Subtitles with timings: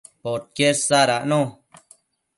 [0.23, 1.39] podquied sadacno